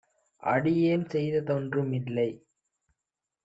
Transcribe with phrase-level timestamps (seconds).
[0.43, 2.29] அடியேன்செய்த தொன்றுமில்லை.